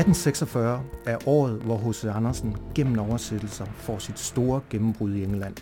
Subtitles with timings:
[0.00, 2.04] 1846 er året, hvor H.C.
[2.04, 5.56] Andersen gennem oversættelser får sit store gennembrud i England.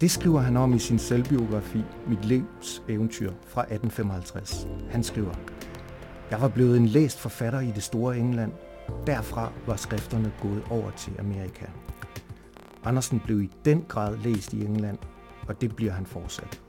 [0.00, 4.66] Det skriver han om i sin selvbiografi Mit livs eventyr fra 1855.
[4.90, 5.34] Han skriver,
[6.30, 8.52] Jeg var blevet en læst forfatter i det store England.
[9.06, 11.66] Derfra var skrifterne gået over til Amerika.
[12.84, 14.98] Andersen blev i den grad læst i England,
[15.48, 16.60] og det bliver han fortsat.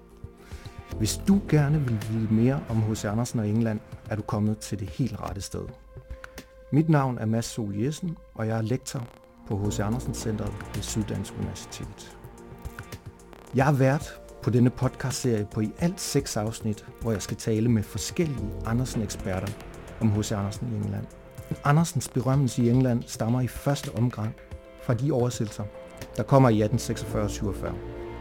[0.97, 3.05] Hvis du gerne vil vide mere om H.C.
[3.05, 3.79] Andersen og England,
[4.09, 5.65] er du kommet til det helt rette sted.
[6.73, 9.07] Mit navn er Mads Sol Jessen, og jeg er lektor
[9.47, 9.79] på H.C.
[9.79, 12.17] Andersen Centeret ved Syddansk Universitet.
[13.55, 17.69] Jeg er vært på denne podcastserie på i alt seks afsnit, hvor jeg skal tale
[17.69, 19.53] med forskellige Andersen-eksperter
[20.01, 20.31] om H.C.
[20.31, 21.05] Andersen i England.
[21.63, 24.35] Andersens berømmelse i England stammer i første omgang
[24.83, 25.63] fra de oversættelser,
[26.17, 27.67] der kommer i 1846-47.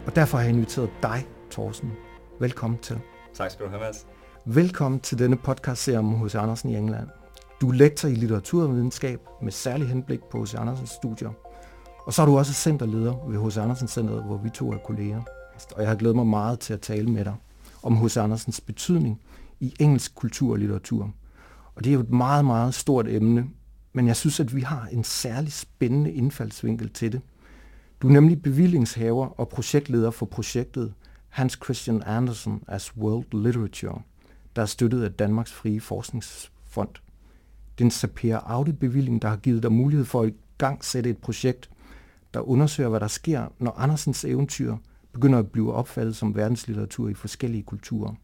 [0.06, 1.92] Og derfor har jeg inviteret dig, Thorsten.
[2.40, 3.00] Velkommen til.
[3.34, 4.06] Tak skal du have, Mads.
[4.44, 6.34] Velkommen til denne podcast om H.C.
[6.34, 7.19] Andersen i England.
[7.60, 10.54] Du er lektor i litteraturvidenskab med særlig henblik på H.C.
[10.54, 11.30] Andersens studier.
[12.06, 13.56] Og så er du også centerleder ved H.C.
[13.56, 15.22] Andersen Centeret, hvor vi to er kolleger.
[15.74, 17.34] Og jeg har glædet mig meget til at tale med dig
[17.82, 18.16] om H.C.
[18.16, 19.20] Andersens betydning
[19.60, 21.10] i engelsk kultur og litteratur.
[21.74, 23.46] Og det er jo et meget, meget stort emne,
[23.92, 27.20] men jeg synes, at vi har en særlig spændende indfaldsvinkel til det.
[28.02, 30.94] Du er nemlig bevillingshaver og projektleder for projektet
[31.28, 34.02] Hans Christian Andersen as World Literature,
[34.56, 37.09] der er støttet af Danmarks Frie Forskningsfond
[37.80, 41.10] den er en Sapir Audi-bevilling, der har givet dig mulighed for at i gang sætte
[41.10, 41.70] et projekt,
[42.34, 44.76] der undersøger, hvad der sker, når Andersens eventyr
[45.12, 48.14] begynder at blive opfattet som verdenslitteratur i forskellige kulturer.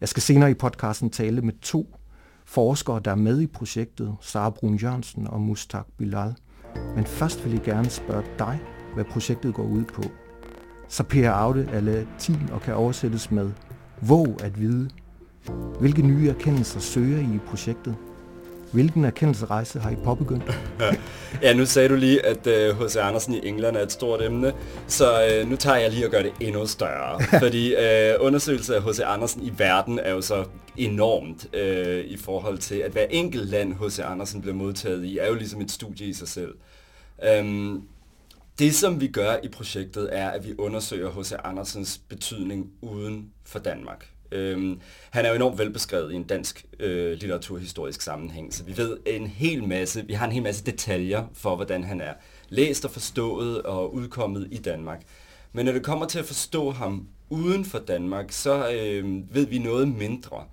[0.00, 1.96] Jeg skal senere i podcasten tale med to
[2.44, 6.34] forskere, der er med i projektet, Sara Brun Jørgensen og Mustak Bilal.
[6.94, 8.60] Men først vil jeg gerne spørge dig,
[8.94, 10.02] hvad projektet går ud på.
[10.88, 13.50] Sapir Aude er latin og kan oversættes med
[14.00, 14.90] Våg at vide.
[15.80, 17.96] Hvilke nye erkendelser søger I i projektet?
[18.74, 20.60] Hvilken erkendelsesrejse har I påbegyndt?
[21.42, 22.38] ja, nu sagde du lige, at
[22.76, 22.96] H.C.
[22.96, 24.52] Uh, Andersen i England er et stort emne,
[24.86, 27.20] så uh, nu tager jeg lige og gør det endnu større.
[27.44, 29.00] fordi uh, undersøgelse af H.C.
[29.00, 30.44] Andersen i verden er jo så
[30.76, 33.98] enormt uh, i forhold til, at hver enkelt land H.C.
[33.98, 36.54] Andersen bliver modtaget i, er jo ligesom et studie i sig selv.
[37.40, 37.88] Um,
[38.58, 41.32] det, som vi gør i projektet, er, at vi undersøger H.C.
[41.44, 44.13] Andersens betydning uden for Danmark.
[44.32, 44.80] Øhm,
[45.10, 49.26] han er jo enormt velbeskrevet i en dansk øh, litteraturhistorisk sammenhæng, så vi ved en
[49.26, 52.12] hel masse, vi har en hel masse detaljer for, hvordan han er
[52.48, 55.02] læst og forstået og udkommet i Danmark.
[55.52, 59.58] Men når det kommer til at forstå ham uden for Danmark, så øh, ved vi
[59.58, 60.44] noget mindre.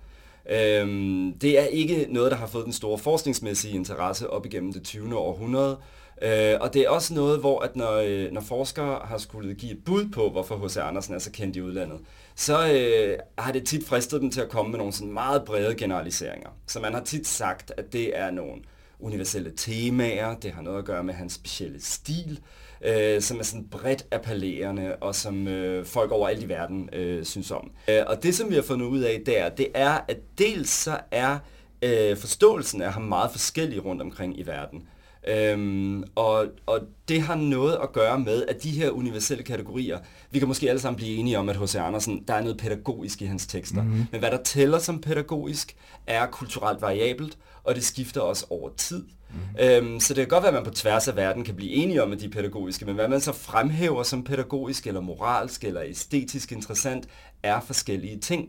[0.50, 4.82] Øhm, det er ikke noget, der har fået den store forskningsmæssige interesse op igennem det
[4.82, 5.16] 20.
[5.16, 5.78] århundrede,
[6.22, 9.72] Øh, og det er også noget, hvor at når, øh, når forskere har skulle give
[9.72, 10.76] et bud på, hvorfor H.C.
[10.76, 12.00] Andersen er så kendt i udlandet,
[12.34, 15.74] så øh, har det tit fristet dem til at komme med nogle sådan meget brede
[15.74, 16.50] generaliseringer.
[16.66, 18.62] Så man har tit sagt, at det er nogle
[19.00, 22.40] universelle temaer, det har noget at gøre med hans specielle stil,
[22.84, 27.24] øh, som er sådan bredt appellerende, og som øh, folk over alt i verden øh,
[27.24, 27.70] synes om.
[27.88, 30.98] Øh, og det, som vi har fundet ud af der, det er, at dels så
[31.10, 31.38] er
[31.82, 34.88] øh, forståelsen af ham meget forskellig rundt omkring i verden.
[35.28, 39.98] Øhm, og, og det har noget at gøre med, at de her universelle kategorier,
[40.30, 41.74] vi kan måske alle sammen blive enige om, at H.C.
[41.74, 43.82] Andersen, der er noget pædagogisk i hans tekster.
[43.82, 44.06] Mm-hmm.
[44.12, 49.04] Men hvad der tæller som pædagogisk, er kulturelt variabelt, og det skifter også over tid.
[49.30, 49.86] Mm-hmm.
[49.86, 52.02] Øhm, så det kan godt være, at man på tværs af verden kan blive enige
[52.02, 55.82] om, at de er pædagogiske, men hvad man så fremhæver som pædagogisk, eller moralsk, eller
[55.82, 57.08] æstetisk interessant,
[57.42, 58.48] er forskellige ting.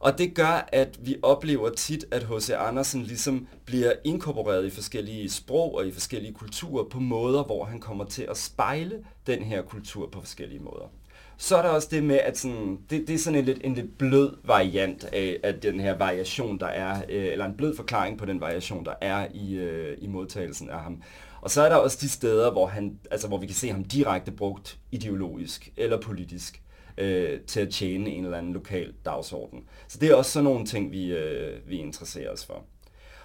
[0.00, 2.50] Og det gør, at vi oplever tit, at H.C.
[2.50, 7.80] Andersen ligesom bliver inkorporeret i forskellige sprog og i forskellige kulturer på måder, hvor han
[7.80, 10.92] kommer til at spejle den her kultur på forskellige måder.
[11.36, 13.74] Så er der også det med, at sådan, det, det er sådan en lidt, en
[13.74, 18.18] lidt blød variant af, af den her variation, der er, øh, eller en blød forklaring
[18.18, 21.02] på den variation, der er i, øh, i modtagelsen af ham.
[21.40, 23.84] Og så er der også de steder, hvor, han, altså, hvor vi kan se ham
[23.84, 26.62] direkte brugt ideologisk eller politisk
[26.98, 29.64] øh, til at tjene en eller anden lokal dagsorden.
[29.88, 32.64] Så det er også sådan nogle ting, vi, øh, vi interesserer os for.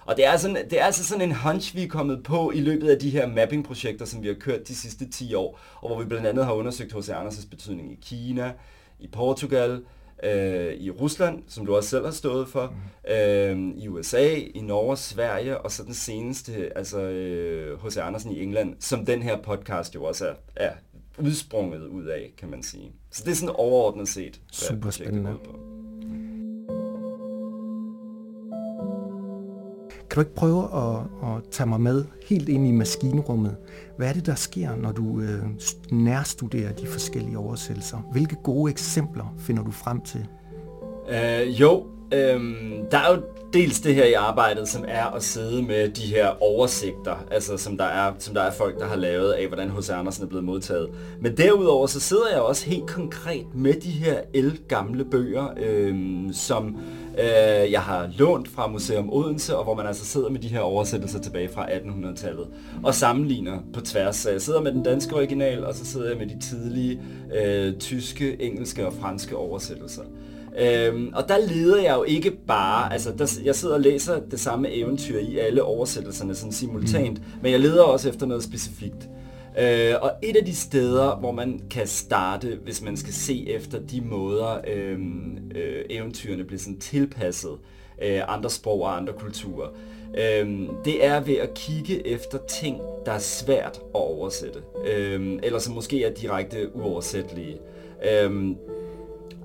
[0.06, 2.50] Og det er, altså sådan, det er altså sådan en hunch, vi er kommet på
[2.50, 5.88] i løbet af de her mapping-projekter, som vi har kørt de sidste 10 år, og
[5.88, 7.08] hvor vi blandt andet har undersøgt H.C.
[7.08, 8.52] Anders' betydning i Kina,
[9.00, 9.82] i Portugal,
[10.22, 12.74] øh, i Rusland, som du også selv har stået for,
[13.10, 16.98] øh, i USA, i Norge, Sverige, og så den seneste, altså
[17.84, 17.96] H.C.
[17.96, 20.72] Øh, Andersen i England, som den her podcast jo også er, er
[21.18, 22.92] udsprunget ud af, kan man sige.
[23.10, 25.34] Så det er sådan overordnet set, hvad Super spændende.
[25.44, 25.58] på.
[30.10, 33.56] Kan du ikke prøve at, at tage mig med helt ind i maskinrummet?
[33.96, 35.42] Hvad er det, der sker, når du øh,
[35.90, 37.98] nærstuderer de forskellige oversættelser?
[38.12, 40.26] Hvilke gode eksempler finder du frem til?
[41.08, 43.22] Uh, jo, Øhm, der er jo
[43.52, 47.76] dels det her i arbejdet, som er at sidde med de her oversigter, altså som
[47.76, 49.90] der er, som der er folk, der har lavet af, hvordan H.C.
[49.90, 50.88] Andersen er blevet modtaget.
[51.20, 54.20] Men derudover, så sidder jeg også helt konkret med de her
[54.68, 56.76] gamle bøger, øhm, som
[57.18, 60.60] øh, jeg har lånt fra Museum Odense, og hvor man altså sidder med de her
[60.60, 62.46] oversættelser tilbage fra 1800-tallet,
[62.82, 64.16] og sammenligner på tværs.
[64.16, 67.00] Så jeg sidder med den danske original, og så sidder jeg med de tidlige
[67.34, 70.02] øh, tyske, engelske og franske oversættelser.
[70.58, 74.40] Øhm, og der leder jeg jo ikke bare, altså der, jeg sidder og læser det
[74.40, 77.24] samme eventyr i alle oversættelserne sådan simultant, mm.
[77.42, 79.08] men jeg leder også efter noget specifikt.
[79.58, 83.78] Øh, og et af de steder, hvor man kan starte, hvis man skal se efter
[83.78, 84.98] de måder, øh,
[85.54, 87.58] øh, eventyrene bliver sådan tilpasset
[88.02, 89.68] øh, andre sprog og andre kulturer,
[90.18, 95.58] øh, det er ved at kigge efter ting, der er svært at oversætte, øh, eller
[95.58, 97.58] som måske er direkte uoversættelige.
[98.12, 98.56] Øh,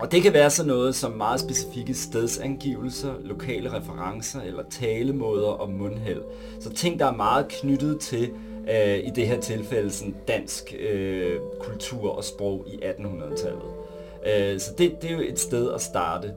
[0.02, 5.70] og det kan være sådan noget som meget specifikke stedsangivelser, lokale referencer eller talemåder og
[5.70, 6.22] mundhæld.
[6.60, 8.30] Så ting, der er meget knyttet til,
[8.70, 13.72] øh, i det her tilfælde, sådan dansk øh, kultur og sprog i 1800-tallet.
[14.26, 16.34] Øh, så det, det er jo et sted at starte.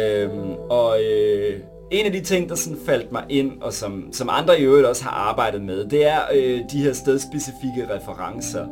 [0.00, 0.30] Øh,
[0.70, 1.60] og øh,
[1.92, 4.86] en af de ting, der sådan faldt mig ind, og som, som andre i øvrigt
[4.86, 8.66] også har arbejdet med, det er øh, de her stedspecifikke referencer.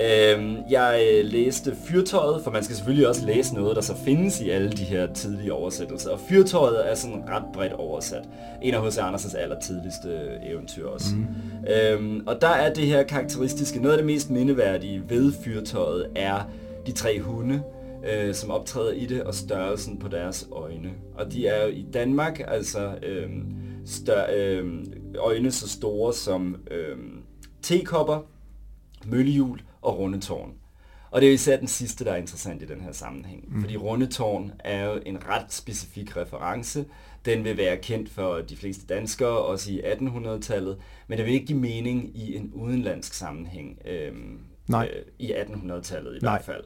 [0.00, 4.40] Øh, jeg øh, læste Fyrtøjet, for man skal selvfølgelig også læse noget, der så findes
[4.40, 6.10] i alle de her tidlige oversættelser.
[6.10, 8.22] Og Fyrtøjet er sådan ret bredt oversat.
[8.62, 8.98] En af H.C.
[8.98, 11.06] Andersens allertidligste øh, eventyr også.
[11.14, 11.26] Mm.
[11.72, 16.48] Øh, og der er det her karakteristiske, noget af det mest mindeværdige ved Fyrtøjet er
[16.86, 17.62] de tre hunde,
[18.06, 20.90] øh, som optræder i det, og størrelsen på deres øjne.
[21.14, 23.30] Og de er jo i Danmark, altså øh,
[23.84, 24.84] stør, øh,
[25.18, 26.98] øjne så store som øh,
[27.62, 28.20] tekopper,
[29.06, 30.52] møllehjul og rundetårn.
[31.10, 33.44] Og det er jo især den sidste, der er interessant i den her sammenhæng.
[33.48, 33.60] Mm.
[33.60, 36.84] Fordi rundetårn er jo en ret specifik reference.
[37.24, 40.78] Den vil være kendt for de fleste danskere, også i 1800-tallet,
[41.08, 43.78] men det vil ikke give mening i en udenlandsk sammenhæng.
[43.86, 44.12] Øh,
[44.68, 44.90] Nej.
[44.96, 46.32] Øh, I 1800-tallet i Nej.
[46.32, 46.64] hvert fald.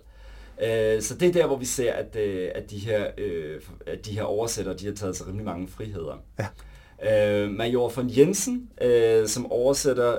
[0.62, 4.06] Øh, så det er der, hvor vi ser, at, øh, at, de, her, øh, at
[4.06, 6.22] de her oversættere, de har taget sig rimelig mange friheder.
[6.38, 6.46] Ja.
[7.02, 10.16] Øh, Major von Jensen, øh, som oversætter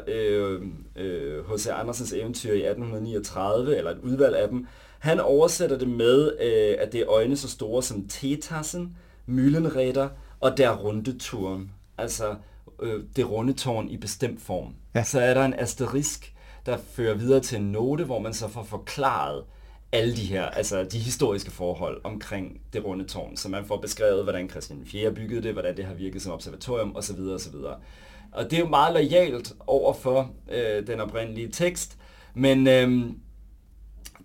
[1.47, 1.67] H.C.
[1.67, 4.67] Øh, øh, Andersens eventyr i 1839, eller et udvalg af dem,
[4.99, 10.09] han oversætter det med, øh, at det er øjne så store som Tetassen, Myllenræder
[10.39, 11.71] og der runde turen.
[11.97, 12.35] Altså
[12.81, 14.75] øh, det runde tårn i bestemt form.
[14.95, 15.03] Ja.
[15.03, 16.33] Så er der en asterisk,
[16.65, 19.43] der fører videre til en note, hvor man så får forklaret,
[19.91, 24.23] alle de her, altså de historiske forhold omkring det runde tårn, så man får beskrevet,
[24.23, 25.11] hvordan Christian 4.
[25.11, 27.19] byggede det, hvordan det har virket som observatorium osv.
[27.19, 27.55] osv.
[28.31, 31.97] Og det er jo meget lojalt over for øh, den oprindelige tekst,
[32.33, 33.03] men øh,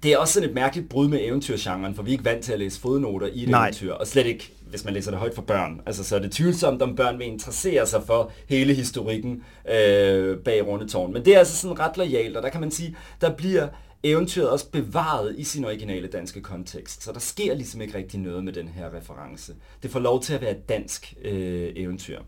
[0.03, 2.53] det er også sådan et mærkeligt brud med eventyrgenren, for vi er ikke vant til
[2.53, 3.63] at læse fodnoter i et Nej.
[3.67, 5.81] eventyr, og slet ikke, hvis man læser det højt for børn.
[5.87, 10.67] Altså, så er det tvivlsomt, om børn vil interessere sig for hele historikken øh, bag
[10.67, 11.13] Rundetårn.
[11.13, 13.69] Men det er altså sådan ret lojalt, og der kan man sige, der bliver
[14.05, 17.03] eventyret også bevaret i sin originale danske kontekst.
[17.03, 19.55] Så der sker ligesom ikke rigtig noget med den her reference.
[19.83, 22.21] Det får lov til at være et dansk øh, eventyr.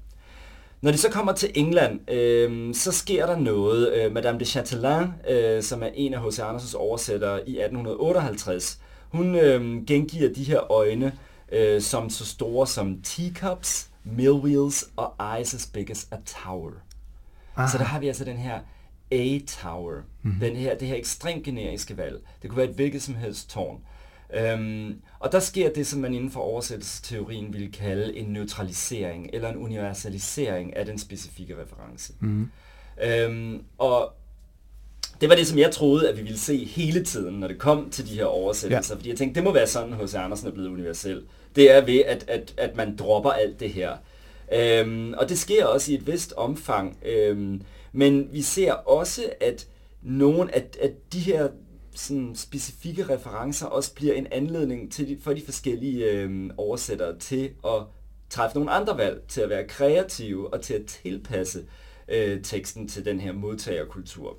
[0.81, 3.95] Når de så kommer til England, øh, så sker der noget.
[3.95, 6.39] Øh, Madame de Chatelain, øh, som er en af H.C.
[6.39, 11.13] Andersens oversættere i 1858, hun øh, gengiver de her øjne
[11.53, 16.71] øh, som så store som teacups, millwheels og eyes as big as a tower.
[17.57, 17.69] Aha.
[17.69, 18.61] Så der har vi altså den her
[19.11, 20.03] A-Tower.
[20.23, 20.41] Mm-hmm.
[20.41, 22.21] Den her, det her ekstremt generiske valg.
[22.43, 23.81] Det kunne være et hvilket som helst tårn.
[24.35, 29.49] Øhm, og der sker det, som man inden for oversættelsesteorien ville kalde en neutralisering eller
[29.49, 32.13] en universalisering af den specifikke reference.
[32.21, 32.51] Mm.
[33.03, 34.13] Øhm, og
[35.21, 37.91] det var det, som jeg troede, at vi ville se hele tiden, når det kom
[37.91, 38.95] til de her oversættelser.
[38.95, 38.99] Ja.
[38.99, 40.15] Fordi jeg tænkte, det må være sådan, H.C.
[40.15, 41.23] Andersen er blevet universel.
[41.57, 43.93] Det er ved, at, at, at man dropper alt det her.
[44.53, 46.97] Øhm, og det sker også i et vist omfang.
[47.05, 47.63] Øhm,
[47.97, 49.69] men vi ser også, at
[50.03, 51.49] nogle at, at de her
[51.95, 57.51] sådan specifikke referencer også bliver en anledning til de, for de forskellige øh, oversættere til
[57.65, 57.83] at
[58.31, 61.65] træffe nogle andre valg, til at være kreative og til at tilpasse
[62.09, 64.37] øh, teksten til den her modtagerkultur.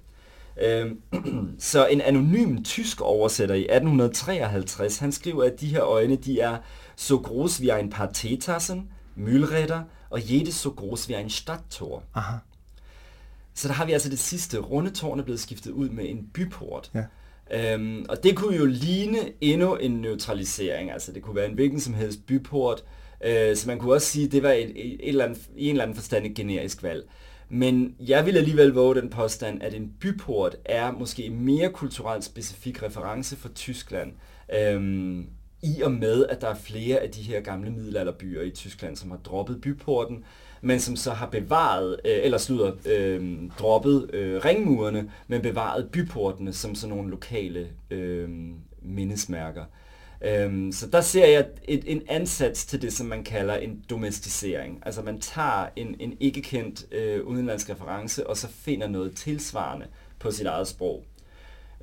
[0.62, 0.92] Øh,
[1.60, 6.58] så en anonym tysk oversætter i 1853, han skriver, at de her øjne, de er
[6.96, 12.04] så groß wie ein paar Teetassen, Mühlräder og jede så groß wie ein Stadttor.
[12.14, 12.38] Aha.
[13.58, 14.60] Så der har vi altså det sidste.
[14.60, 16.92] Rundetårn er blevet skiftet ud med en byport.
[16.94, 17.74] Ja.
[17.74, 20.92] Øhm, og det kunne jo ligne endnu en neutralisering.
[20.92, 22.84] Altså det kunne være en hvilken som helst byport.
[23.26, 25.66] Øh, så man kunne også sige, at det var et, et, et eller andet, i
[25.66, 27.10] en eller anden forstand et generisk valg.
[27.50, 32.24] Men jeg vil alligevel våge den påstand, at en byport er måske en mere kulturelt
[32.24, 34.12] specifik reference for Tyskland.
[34.56, 35.26] Øhm,
[35.64, 39.12] i og med, at der er flere af de her gamle middelalderbyer i Tyskland, som
[39.12, 40.24] har droppet byporten,
[40.68, 46.54] men som så har bevaret, øh, eller slutter, øh, droppet øh, ringmurene, men bevaret byportene
[46.54, 48.30] som sådan nogle lokale øh,
[48.82, 49.64] mindesmærker.
[50.22, 54.80] Øhm, så der ser jeg et, en ansats til det, som man kalder en domesticering.
[54.86, 59.86] Altså man tager en, en ikke-kendt øh, udenlandsk reference, og så finder noget tilsvarende
[60.20, 61.04] på sit eget sprog.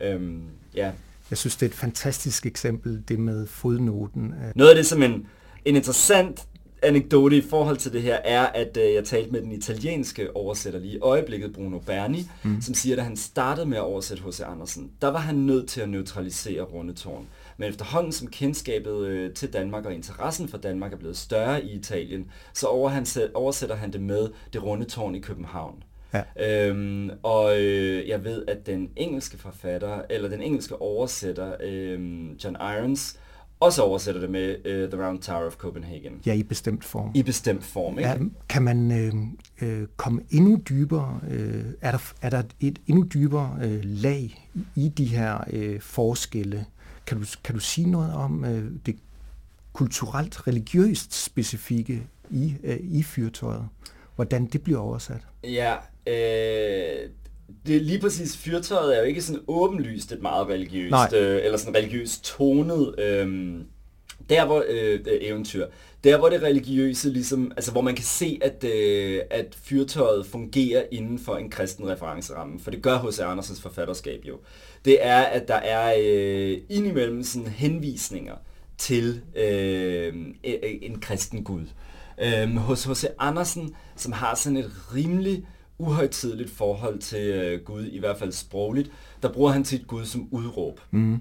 [0.00, 0.42] Øhm,
[0.74, 0.92] ja.
[1.30, 4.34] Jeg synes, det er et fantastisk eksempel, det med fodnoten.
[4.54, 5.26] Noget af det, som en,
[5.64, 6.46] en interessant
[6.84, 10.80] anekdote i forhold til det her er, at øh, jeg talte med den italienske oversætter
[10.80, 12.60] lige i øjeblikket, Bruno Berni, mm.
[12.60, 14.40] som siger, at da han startede med at oversætte H.C.
[14.40, 17.26] Andersen, der var han nødt til at neutralisere Rundetårn.
[17.56, 21.72] Men efterhånden som kendskabet øh, til Danmark og interessen for Danmark er blevet større i
[21.72, 22.66] Italien, så
[23.34, 25.82] oversætter han det med det runde tårn i København.
[26.14, 26.68] Ja.
[26.68, 32.00] Øhm, og øh, jeg ved, at den engelske forfatter, eller den engelske oversætter, øh,
[32.44, 33.18] John Irons,
[33.64, 36.20] også oversætter det med uh, The Round Tower of Copenhagen.
[36.26, 37.10] Ja, i bestemt form.
[37.14, 38.10] I bestemt form, ikke?
[38.10, 38.16] Ja,
[38.48, 39.14] kan man øh,
[39.68, 44.88] øh, komme endnu dybere, øh, er, der, er der et endnu dybere øh, lag i
[44.88, 46.66] de her øh, forskelle?
[47.06, 48.96] Kan du, kan du sige noget om øh, det
[49.72, 53.68] kulturelt, religiøst specifikke i, øh, i fyrtøjet?
[54.14, 55.20] Hvordan det bliver oversat?
[55.44, 55.74] Ja,
[56.06, 57.10] øh,
[57.66, 61.74] det lige præcis fyrtøjet er jo ikke sådan åbenlyst et meget religiøst, øh, eller sådan
[61.74, 63.54] religiøst tonet øh,
[64.30, 65.66] der hvor øh, eventyr.
[66.04, 70.82] Der hvor det religiøse ligesom, altså hvor man kan se at øh, at fyrtøjet fungerer
[70.92, 73.20] inden for en kristen referenceramme, for det gør H.C.
[73.20, 74.38] Andersens forfatterskab jo.
[74.84, 78.34] Det er at der er øh, indimellem sådan henvisninger
[78.78, 80.14] til øh,
[80.82, 81.66] en kristen gud.
[82.22, 83.04] Øh, hos H.C.
[83.18, 85.46] Andersen, som har sådan et rimelig
[85.78, 88.90] uhøjtidligt forhold til øh, Gud, i hvert fald sprogligt,
[89.22, 90.80] der bruger han til Gud som udråb.
[90.90, 91.20] Mm.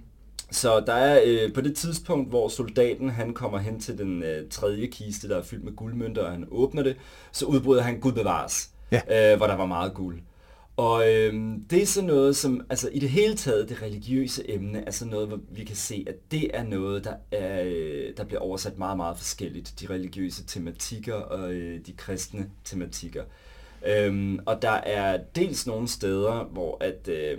[0.52, 4.50] Så der er øh, på det tidspunkt, hvor soldaten han kommer hen til den øh,
[4.50, 6.96] tredje kiste, der er fyldt med guldmønter, og han åbner det,
[7.32, 9.32] så udbryder han Gud bevares, ja.
[9.32, 10.20] øh, hvor der var meget guld.
[10.78, 11.34] Og øh,
[11.70, 15.12] det er sådan noget, som altså i det hele taget, det religiøse emne, er sådan
[15.12, 18.78] noget, hvor vi kan se, at det er noget, der, er, øh, der bliver oversat
[18.78, 19.74] meget, meget forskelligt.
[19.80, 23.24] De religiøse tematikker og øh, de kristne tematikker.
[23.86, 27.38] Øhm, og der er dels nogle steder, hvor at øh,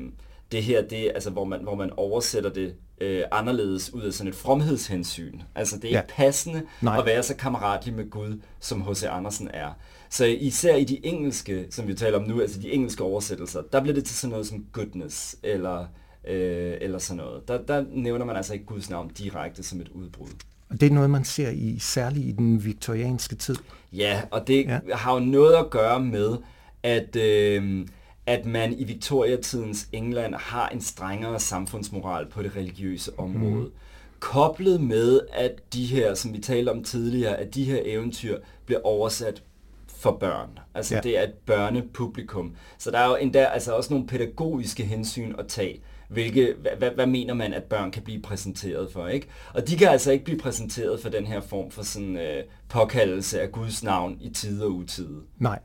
[0.52, 4.28] det her, det, altså, hvor, man, hvor man oversætter det øh, anderledes ud af sådan
[4.28, 5.40] et fromhedshensyn.
[5.54, 6.00] Altså det er ja.
[6.00, 6.98] ikke passende Nej.
[6.98, 9.02] at være så kammeratlig med Gud, som H.C.
[9.02, 9.70] Andersen er.
[10.10, 13.80] Så især i de engelske, som vi taler om nu, altså de engelske oversættelser, der
[13.80, 15.86] bliver det til sådan noget som goodness, eller,
[16.28, 17.48] øh, eller sådan noget.
[17.48, 20.28] Der, der nævner man altså ikke Guds navn direkte som et udbrud.
[20.70, 23.56] Og det er noget, man ser i særligt i den viktorianske tid.
[23.92, 24.96] Ja, og det ja.
[24.96, 26.36] har jo noget at gøre med,
[26.82, 27.86] at, øh,
[28.26, 33.64] at man i Victoria-tidens England har en strengere samfundsmoral på det religiøse område.
[33.64, 33.72] Mm.
[34.20, 38.80] Koblet med, at de her, som vi talte om tidligere, at de her eventyr bliver
[38.84, 39.42] oversat
[39.88, 40.58] for børn.
[40.74, 41.00] Altså ja.
[41.00, 42.54] det er et børnepublikum.
[42.78, 47.06] Så der er jo endda altså også nogle pædagogiske hensyn at tage hvilke, hvad, hvad
[47.06, 49.28] mener man, at børn kan blive præsenteret for, ikke?
[49.54, 53.40] Og de kan altså ikke blive præsenteret for den her form for sådan øh, påkaldelse
[53.40, 55.20] af Guds navn i tid og utide.
[55.38, 55.58] Nej.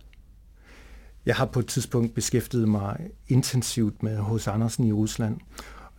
[1.25, 4.47] Jeg har på et tidspunkt beskæftiget mig intensivt med H.C.
[4.47, 5.37] Andersen i Rusland,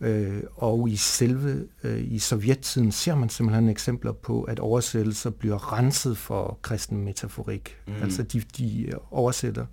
[0.01, 5.73] øh, og i selve øh, i sovjettiden ser man simpelthen eksempler på, at oversættelser bliver
[5.73, 7.77] renset for kristen metaforik.
[7.87, 7.93] Mm.
[8.01, 9.65] Altså de, de oversætter,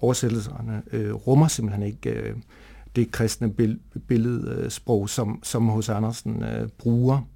[0.00, 2.36] oversættelserne øh, rummer simpelthen ikke øh,
[2.96, 3.54] det kristne
[4.08, 7.28] billedsprog, som, som hos Andersen øh, bruger.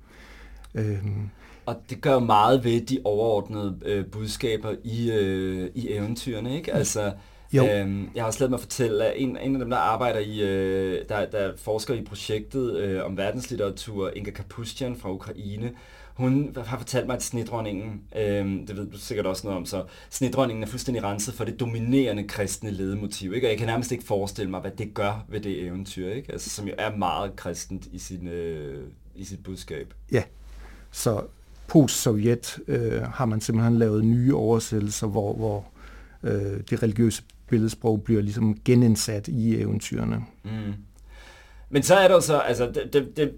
[0.74, 1.30] Øhm.
[1.66, 6.74] Og det gør meget ved de overordnede øh, budskaber i, øh, i eventyrene, ikke?
[6.74, 7.12] Altså,
[7.52, 7.66] jo.
[7.66, 10.40] Øhm, jeg har slet med at fortælle, at en, en af dem, der arbejder i,
[10.40, 15.72] øh, der, der forsker i projektet øh, om verdenslitteratur, Inga Kapustin fra Ukraine,
[16.20, 19.84] hun har fortalt mig, at snedronningen, øh, det ved du sikkert også noget om, så
[20.10, 23.34] snedronningen er fuldstændig renset for det dominerende kristne ledemotiv.
[23.34, 23.46] Ikke?
[23.46, 26.32] Og jeg kan nærmest ikke forestille mig, hvad det gør ved det eventyr, ikke?
[26.32, 28.84] Altså, som jo er meget kristent i, sin, øh,
[29.14, 29.94] i sit budskab.
[30.12, 30.22] Ja,
[30.90, 31.22] så
[31.66, 35.64] post-Sovjet øh, har man simpelthen lavet nye oversættelser, hvor, hvor
[36.22, 40.24] øh, det religiøse billedsprog bliver ligesom genindsat i eventyrene.
[40.44, 40.74] Mm.
[41.70, 43.32] Men så er der så, altså det, det, det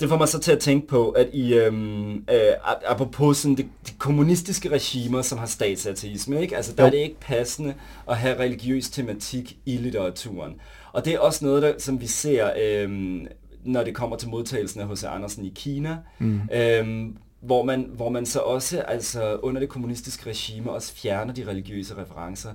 [0.00, 2.52] det får mig så til at tænke på, at i, øhm, øh,
[2.86, 6.56] apropos sådan de, de kommunistiske regimer, som har statsateisme, ikke?
[6.56, 6.86] Altså, der jo.
[6.86, 7.74] er det ikke passende
[8.08, 10.54] at have religiøs tematik i litteraturen.
[10.92, 13.26] Og det er også noget, der, som vi ser, øhm,
[13.64, 15.04] når det kommer til modtagelsen af H.C.
[15.04, 16.40] Andersen i Kina, mm.
[16.52, 21.46] øhm, hvor, man, hvor man så også altså, under det kommunistiske regime også fjerner de
[21.46, 22.50] religiøse referencer.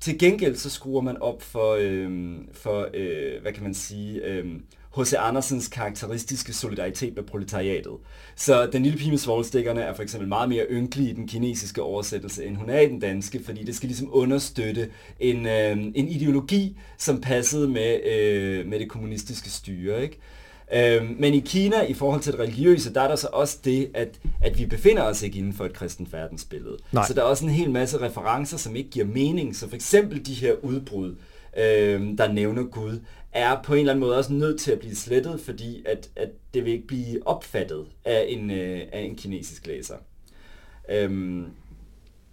[0.00, 4.62] Til gengæld så skruer man op for, øhm, for øh, hvad kan man sige, øhm,
[4.96, 5.14] H.C.
[5.18, 7.92] Andersens karakteristiske solidaritet med proletariatet.
[8.36, 11.82] Så den lille pige med svoglstikkerne er for eksempel meget mere ynkelig i den kinesiske
[11.82, 16.08] oversættelse, end hun er i den danske, fordi det skal ligesom understøtte en, øh, en
[16.08, 20.02] ideologi, som passede med, øh, med det kommunistiske styre.
[20.02, 20.18] Ikke?
[20.74, 23.90] Øhm, men i Kina, i forhold til det religiøse, der er der så også det,
[23.94, 24.08] at,
[24.40, 26.76] at vi befinder os ikke inden for et kristent verdensbillede.
[26.92, 27.06] Nej.
[27.06, 29.56] Så der er også en hel masse referencer, som ikke giver mening.
[29.56, 31.14] Så for eksempel de her udbrud,
[31.58, 33.00] øhm, der nævner Gud,
[33.34, 36.28] er på en eller anden måde også nødt til at blive slettet, fordi at, at
[36.54, 39.94] det vil ikke blive opfattet af en, øh, af en kinesisk læser.
[40.90, 41.46] Øhm,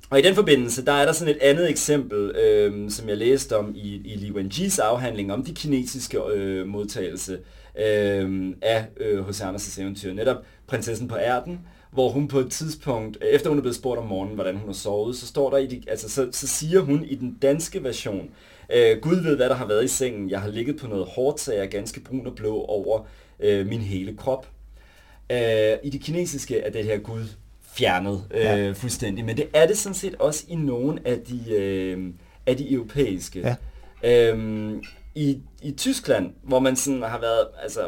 [0.09, 3.57] og i den forbindelse, der er der sådan et andet eksempel, øhm, som jeg læste
[3.57, 7.39] om i, i Li Wenjis afhandling om de kinesiske øh, modtagelse
[7.79, 9.41] øh, af øh, H.C.
[9.41, 10.13] Andersens eventyr.
[10.13, 11.59] Netop prinsessen på ærten,
[11.91, 14.67] hvor hun på et tidspunkt, øh, efter hun er blevet spurgt om morgenen, hvordan hun
[14.67, 17.83] har sovet, så står der i de, altså, så, så siger hun i den danske
[17.83, 18.29] version,
[18.73, 20.29] øh, Gud ved, hvad der har været i sengen.
[20.29, 23.07] Jeg har ligget på noget hårdt, så jeg er ganske brun og blå over
[23.39, 24.47] øh, min hele krop.
[25.31, 27.23] Øh, I det kinesiske er det her Gud
[27.73, 28.71] fjernet øh, ja.
[28.71, 32.13] fuldstændig, men det er det sådan set også i nogle af de, øh,
[32.45, 33.55] af de europæiske.
[34.03, 34.33] Ja.
[34.33, 34.73] Øh,
[35.15, 37.81] i, i Tyskland, hvor man sådan har været, altså,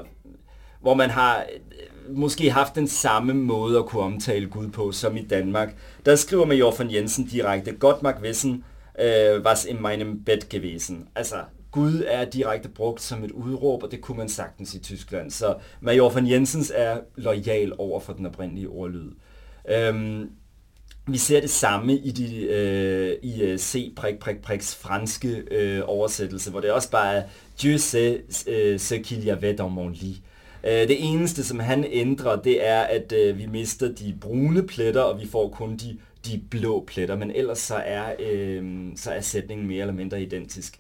[0.82, 5.18] hvor man har øh, måske haft den samme måde at kunne omtale Gud på, som
[5.18, 5.76] i Danmark.
[6.06, 8.64] Der skriver Major von Jensen direkte, Gott mag wissen,
[9.00, 11.08] øh, was in meinem Bett gewesen.
[11.16, 11.36] Altså,
[11.72, 15.32] Gud er direkte brugt som et udråb, og det kunne man sagtens i Tyskland.
[15.32, 19.12] Så Major von Jensens er lojal over for den oprindelige ordlyd.
[19.70, 20.30] Øhm,
[21.08, 25.82] vi ser det samme i, de, øh, i øh, C prik, prik, priks franske øh,
[25.86, 27.24] oversættelse, hvor det også bare er
[27.62, 30.22] Dieu sait øh, ce qu'il y avait dans mon lit.
[30.64, 35.02] Øh, det eneste, som han ændrer, det er, at øh, vi mister de brune pletter,
[35.02, 39.22] og vi får kun de, de blå pletter, men ellers så er, øh, så er
[39.22, 40.80] sætningen mere eller mindre identisk.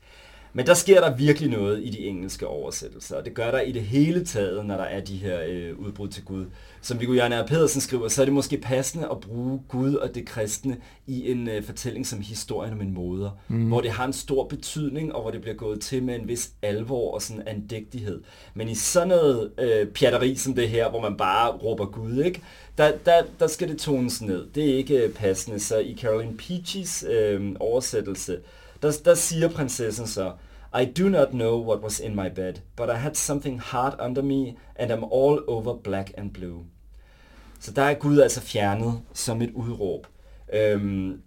[0.55, 3.71] Men der sker der virkelig noget i de engelske oversættelser, og det gør der i
[3.71, 6.45] det hele taget, når der er de her øh, udbrud til Gud.
[6.81, 10.25] Som Viggo Jørgen Pedersen skriver, så er det måske passende at bruge Gud og det
[10.25, 13.67] kristne i en øh, fortælling som historien om en moder, mm.
[13.67, 16.51] hvor det har en stor betydning, og hvor det bliver gået til med en vis
[16.61, 18.21] alvor og sådan andægtighed.
[18.53, 22.41] Men i sådan noget øh, pjatteri som det her, hvor man bare råber Gud, ikke?
[22.77, 24.47] Der, der, der skal det tones ned.
[24.55, 25.59] Det er ikke øh, passende.
[25.59, 28.37] Så i Caroline Peachys øh, oversættelse,
[28.83, 30.31] der, der siger prinsessen så,
[30.81, 34.21] I do not know what was in my bed, but I had something hard under
[34.21, 36.63] me, and I'm all over black and blue.
[37.59, 40.07] Så der er Gud altså fjernet som et udråb.
[40.53, 41.21] Øhm,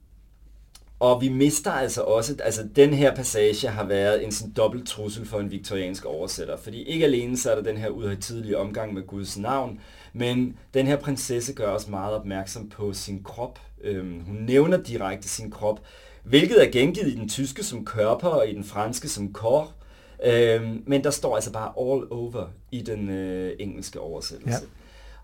[1.01, 5.27] og vi mister altså også, altså den her passage har været en sådan dobbelt trussel
[5.27, 9.03] for en viktoriansk oversætter, fordi ikke alene så er der den her udhøjtidelige omgang med
[9.03, 9.81] Guds navn,
[10.13, 13.59] men den her prinsesse gør også meget opmærksom på sin krop.
[13.81, 15.81] Øhm, hun nævner direkte sin krop,
[16.29, 19.73] hvilket er gengivet i den tyske som Körper og i den franske som Kor.
[20.25, 24.61] Øhm, men der står altså bare all over i den øh, engelske oversættelse.
[24.63, 24.67] Ja.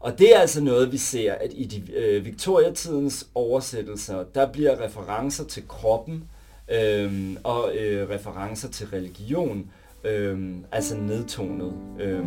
[0.00, 4.84] Og det er altså noget, vi ser, at i de øh, Victoria-tidens oversættelser, der bliver
[4.84, 6.24] referencer til kroppen
[6.72, 9.70] øh, og øh, referencer til religion,
[10.04, 12.24] øh, altså nedtonet, øh,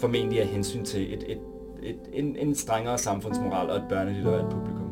[0.00, 1.38] formentlig af hensyn til et, et,
[1.82, 4.86] et, en, en strengere samfundsmoral og et børnelitterært publikum.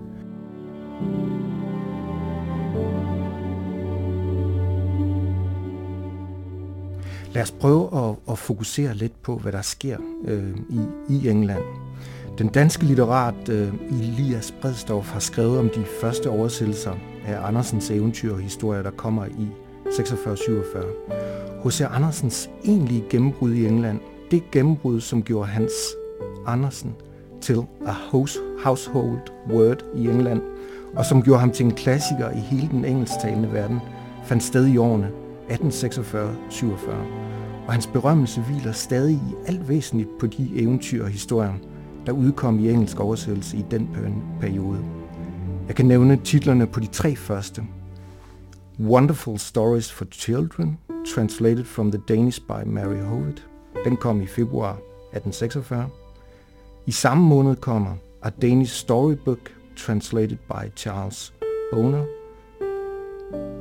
[7.34, 11.62] Lad os prøve at, at fokusere lidt på, hvad der sker øh, i, i England.
[12.38, 16.92] Den danske litterat øh, Elias Bredstorff har skrevet om de første oversættelser
[17.26, 19.48] af Andersens eventyr og historier, der kommer i
[19.86, 21.68] 46-47.
[21.68, 21.80] H.C.
[21.80, 25.72] Andersens egentlige gennembrud i England, det gennembrud, som gjorde Hans
[26.46, 26.94] Andersen
[27.40, 27.92] til a
[28.64, 29.18] household
[29.50, 30.42] word i England,
[30.96, 33.80] og som gjorde ham til en klassiker i hele den engelsktalende verden,
[34.24, 35.10] fandt sted i årene
[35.50, 37.23] 1846-47.
[37.66, 41.54] Og hans berømmelse hviler stadig i alt væsentligt på de eventyr og historier,
[42.06, 43.88] der udkom i engelsk oversættelse i den
[44.40, 44.84] periode.
[45.68, 47.62] Jeg kan nævne titlerne på de tre første.
[48.80, 50.78] Wonderful Stories for Children,
[51.14, 53.46] translated from the Danish by Mary Howitt.
[53.84, 55.88] Den kom i februar 1846.
[56.86, 61.34] I samme måned kommer A Danish Storybook, translated by Charles
[61.72, 62.04] Boner.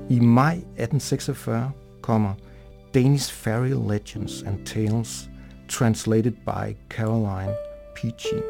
[0.10, 2.34] I maj 1846 kommer
[2.94, 5.30] Danish Fairy Legends and Tales,
[5.68, 7.56] translated by Caroline
[7.96, 8.42] Peachy.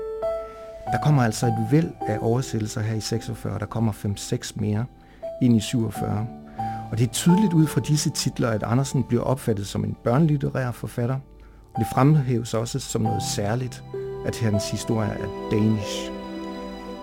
[0.91, 4.85] Der kommer altså et væld af oversættelser her i 46, der kommer 5-6 mere
[5.41, 6.27] ind i 47.
[6.91, 10.71] Og det er tydeligt ud fra disse titler, at Andersen bliver opfattet som en børnelitterær
[10.71, 11.19] forfatter,
[11.73, 13.83] og det fremhæves også som noget særligt,
[14.25, 16.11] at hans historie er danish.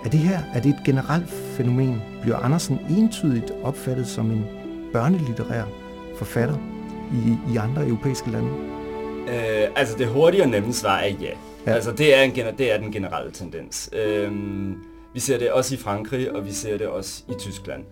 [0.05, 2.03] Er det her er det et generelt fænomen?
[2.22, 4.44] Bliver Andersen entydigt opfattet som en
[4.92, 5.64] børnelitterær
[6.18, 6.57] forfatter
[7.12, 8.49] i, i andre europæiske lande?
[9.29, 11.31] Øh, altså det hurtige og nemme svar er ja.
[11.66, 11.73] ja.
[11.73, 13.90] Altså det er, en, det er den generelle tendens.
[13.92, 14.33] Øh,
[15.14, 17.85] vi ser det også i Frankrig, og vi ser det også i Tyskland.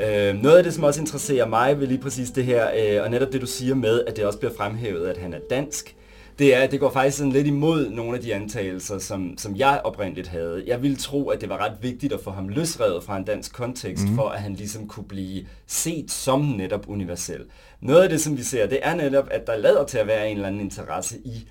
[0.00, 3.10] Øh, noget af det, som også interesserer mig ved lige præcis det her, øh, og
[3.10, 5.96] netop det du siger med, at det også bliver fremhævet, at han er dansk,
[6.38, 9.56] det er, at det går faktisk sådan lidt imod nogle af de antagelser, som, som
[9.56, 10.64] jeg oprindeligt havde.
[10.66, 13.52] Jeg ville tro, at det var ret vigtigt at få ham løsrevet fra en dansk
[13.52, 14.14] kontekst, mm.
[14.14, 17.44] for at han ligesom kunne blive set som netop universel.
[17.80, 20.30] Noget af det, som vi ser, det er netop, at der lader til at være
[20.30, 21.48] en eller anden interesse i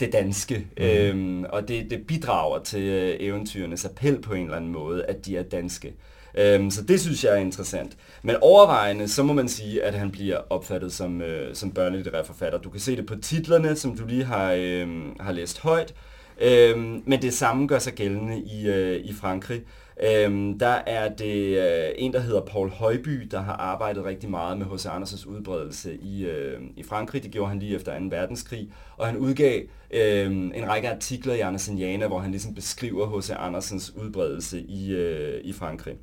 [0.00, 0.84] det danske, mm.
[0.84, 5.26] øhm, og det, det bidrager til øh, eventyrenes appel på en eller anden måde, at
[5.26, 5.94] de er danske.
[6.36, 7.96] Øhm, så det synes jeg er interessant.
[8.22, 12.58] Men overvejende, så må man sige, at han bliver opfattet som, øh, som børnelitterær forfatter.
[12.58, 14.88] Du kan se det på titlerne, som du lige har, øh,
[15.20, 15.94] har læst højt.
[16.40, 19.62] Øhm, men det samme gør sig gældende i, øh, i Frankrig.
[20.02, 24.58] Øhm, der er det øh, en, der hedder Paul Højby, der har arbejdet rigtig meget
[24.58, 24.86] med H.C.
[24.86, 27.22] Andersens udbredelse i, øh, i Frankrig.
[27.22, 28.04] Det gjorde han lige efter 2.
[28.10, 28.68] verdenskrig.
[28.96, 33.30] Og han udgav øh, en række artikler i Anderseniana, hvor han ligesom beskriver H.C.
[33.30, 35.94] Andersens udbredelse i, øh, i Frankrig.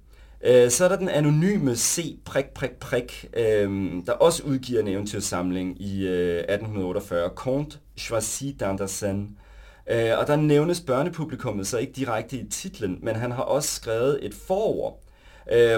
[0.46, 2.18] Øh, så er der den anonyme C.
[2.26, 9.40] Prik, prik, prik, øh, der også udgiver en eventyrsamling i 1848, Comte Choisy d'Andersen.
[9.92, 14.26] Øh, og der nævnes børnepublikummet så ikke direkte i titlen, men han har også skrevet
[14.26, 15.00] et forord,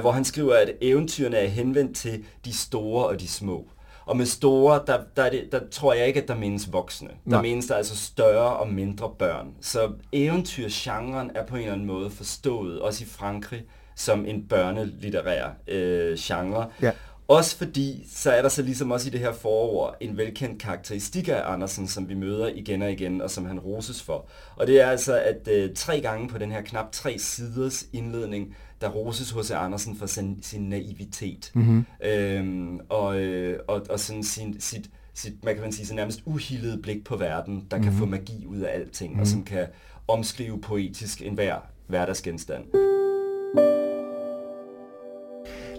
[0.02, 3.68] hvor han skriver, at eventyrene er henvendt til de store og de små.
[4.06, 7.08] Og med store, der, der, det, der tror jeg ikke, at der menes voksne.
[7.08, 7.42] Der Nej.
[7.42, 9.48] menes der altså større og mindre børn.
[9.62, 13.64] Så eventyrgenren er på en eller anden måde forstået, også i Frankrig,
[13.96, 16.70] som en børnelitterær øh, genre.
[16.82, 16.92] Ja.
[17.28, 21.28] Også fordi, så er der så ligesom også i det her forår en velkendt karakteristik
[21.28, 24.28] af Andersen, som vi møder igen og igen, og som han roses for.
[24.56, 28.56] Og det er altså, at øh, tre gange på den her knap tre siders indledning,
[28.82, 31.52] der roses hos Andersen for sin, sin naivitet.
[31.54, 31.86] Mm-hmm.
[32.04, 36.82] Øhm, og, øh, og, og sådan sin, sit, sit, man kan sige, så nærmest uhildede
[36.82, 37.92] blik på verden, der mm-hmm.
[37.92, 39.22] kan få magi ud af alting, mm-hmm.
[39.22, 39.68] og som kan
[40.08, 41.56] omskrive poetisk enhver
[41.88, 42.66] hverdagsgenstand.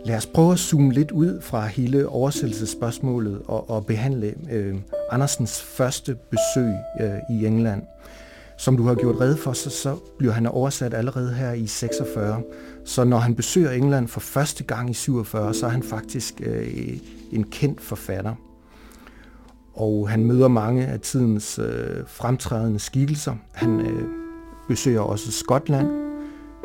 [0.06, 4.74] Lad os prøve at zoome lidt ud fra hele oversættelsesspørgsmålet og, og behandle øh,
[5.10, 7.82] Andersens første besøg øh, i England.
[8.58, 12.42] Som du har gjort red for, så, så bliver han oversat allerede her i 46.
[12.84, 16.98] Så når han besøger England for første gang i 47, så er han faktisk øh,
[17.32, 18.34] en kendt forfatter.
[19.74, 23.34] Og han møder mange af tidens øh, fremtrædende skikkelser.
[23.52, 24.02] Han øh,
[24.68, 25.88] besøger også Skotland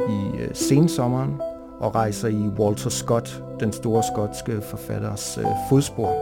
[0.09, 1.50] i øh, sensommeren
[1.81, 6.15] og rejser i Walter Scott, den store skotske forfatters øh, fodspor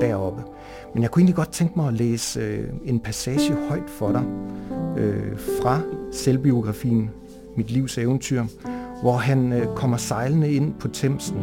[0.00, 0.42] deroppe.
[0.94, 4.24] Men jeg kunne egentlig godt tænke mig at læse øh, en passage højt for dig
[4.98, 5.80] øh, fra
[6.12, 7.10] selvbiografien
[7.56, 8.44] Mit livs eventyr,
[9.02, 11.36] hvor han øh, kommer sejlende ind på Thamesen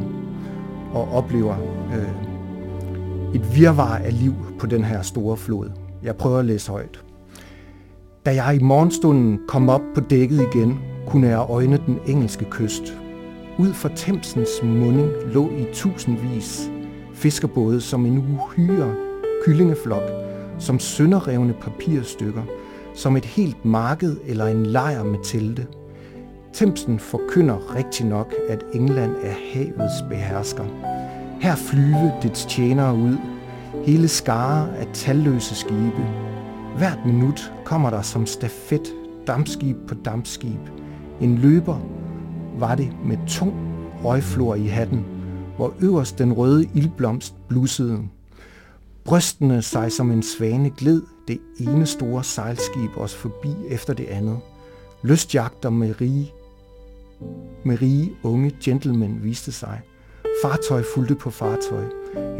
[0.93, 1.55] og oplever
[1.93, 5.69] øh, et virvar af liv på den her store flod.
[6.03, 7.03] Jeg prøver at læse højt.
[8.25, 12.98] Da jeg i morgenstunden kom op på dækket igen, kunne jeg øjne den engelske kyst.
[13.59, 16.71] Ud for Thamesens munding lå i tusindvis
[17.13, 18.95] fiskerbåde som en uhyre
[19.45, 20.03] kyllingeflok,
[20.59, 22.43] som sønderrevne papirstykker,
[22.95, 25.67] som et helt marked eller en lejr med telte.
[26.53, 30.65] Thamesen forkynder rigtig nok, at England er havets behersker.
[31.41, 33.17] Her flyve dets tjenere ud,
[33.85, 36.07] hele skare af talløse skibe.
[36.77, 38.93] Hvert minut kommer der som stafet
[39.27, 40.59] dampskib på dampskib.
[41.21, 41.79] En løber
[42.59, 43.53] var det med tung
[44.03, 45.05] røgflor i hatten,
[45.55, 48.07] hvor øverst den røde ildblomst blussede.
[49.05, 54.39] Brystene sig som en svane gled det ene store sejlskib os forbi efter det andet.
[55.03, 56.31] Lystjagter med rige,
[57.63, 59.81] med rige unge gentlemen viste sig.
[60.43, 61.83] Fartøj fulgte på fartøj.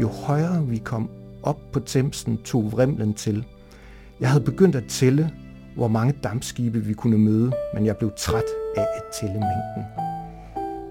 [0.00, 1.10] Jo højere vi kom
[1.42, 3.44] op på Thamesen, tog vrimlen til.
[4.20, 5.30] Jeg havde begyndt at tælle,
[5.80, 8.44] hvor mange dampskibe vi kunne møde, men jeg blev træt
[8.76, 9.84] af at tælle mængden.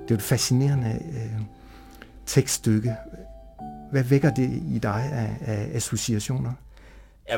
[0.03, 1.41] Det er et fascinerende øh,
[2.25, 2.95] tekststykke.
[3.91, 6.53] Hvad vækker det i dig af, af associationer?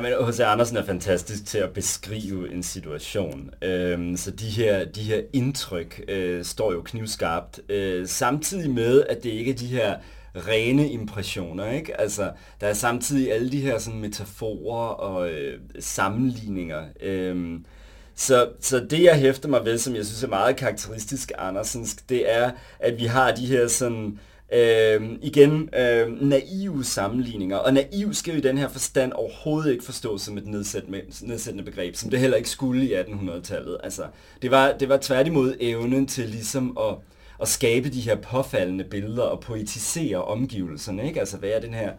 [0.02, 0.40] men H.C.
[0.40, 3.50] Andersen er fantastisk til at beskrive en situation.
[3.62, 7.60] Øhm, så de her, de her indtryk øh, står jo knivskarpt.
[7.70, 9.96] Øh, samtidig med, at det ikke er de her
[10.36, 12.02] rene impressioner, ikke?
[12.02, 16.84] Altså, der er samtidig alle de her sådan, metaforer og øh, sammenligninger.
[17.02, 17.60] Øh,
[18.16, 22.34] så, så det, jeg hæfter mig ved, som jeg synes er meget karakteristisk Andersensk, det
[22.34, 24.20] er, at vi har de her sådan,
[24.54, 27.58] øh, igen, øh, naive sammenligninger.
[27.58, 31.66] Og naiv skal jo i den her forstand overhovedet ikke forstås som et nedsættende, nedsættende
[31.66, 33.78] begreb, som det heller ikke skulle i 1800-tallet.
[33.84, 34.04] Altså,
[34.42, 36.96] det var, det var tværtimod evnen til ligesom at,
[37.42, 41.20] at skabe de her påfaldende billeder og poetisere omgivelserne, ikke?
[41.20, 41.92] Altså være den her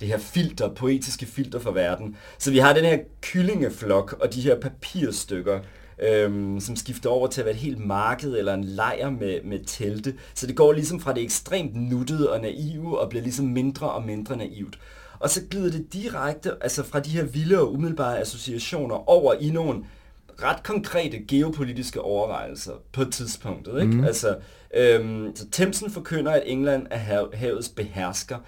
[0.00, 2.16] det her filter, poetiske filter for verden.
[2.38, 5.60] Så vi har den her kyllingeflok og de her papirstykker,
[6.02, 9.60] øhm, som skifter over til at være et helt marked eller en lejr med, med
[9.66, 10.14] telte.
[10.34, 14.04] Så det går ligesom fra det ekstremt nuttede og naive og bliver ligesom mindre og
[14.04, 14.78] mindre naivt.
[15.18, 19.50] Og så glider det direkte altså fra de her vilde og umiddelbare associationer over i
[19.50, 19.84] nogle
[20.42, 23.80] ret konkrete geopolitiske overvejelser på tidspunktet.
[23.82, 23.94] Ikke?
[23.94, 24.04] Mm.
[24.04, 24.36] Altså,
[24.74, 28.38] øhm, så Thamesen forkynder, at England er hav, havets behersker,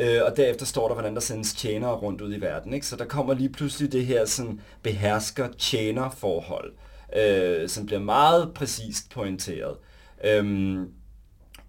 [0.00, 2.72] øh, og derefter står der, hvordan der sendes tjenere rundt ud i verden.
[2.74, 2.86] Ikke?
[2.86, 6.72] Så der kommer lige pludselig det her sådan, behersker-tjener-forhold,
[7.16, 9.76] øh, som bliver meget præcist pointeret.
[10.24, 10.88] Øhm,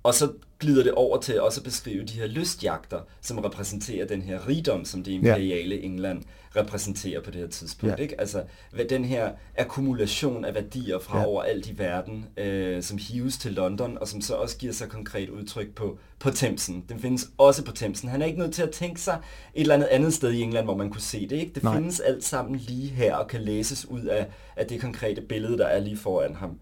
[0.03, 4.21] og så glider det over til også at beskrive de her lystjagter, som repræsenterer den
[4.21, 5.81] her rigdom, som det imperiale ja.
[5.81, 6.23] England
[6.55, 7.97] repræsenterer på det her tidspunkt.
[7.97, 8.03] Ja.
[8.03, 8.21] Ikke?
[8.21, 11.25] Altså hvad den her akkumulation af værdier fra ja.
[11.25, 15.29] overalt i verden, øh, som hives til London, og som så også giver sig konkret
[15.29, 16.85] udtryk på, på Thamesen.
[16.89, 18.09] Den findes også på Thamesen.
[18.09, 19.17] Han er ikke nødt til at tænke sig
[19.53, 21.35] et eller andet andet sted i England, hvor man kunne se det.
[21.35, 21.53] Ikke?
[21.53, 21.75] Det Nej.
[21.75, 25.65] findes alt sammen lige her, og kan læses ud af, af det konkrete billede, der
[25.65, 26.59] er lige foran ham.